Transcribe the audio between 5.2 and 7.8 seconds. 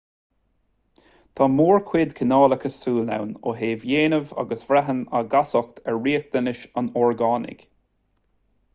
a gcastacht ar riachtanais an orgánaigh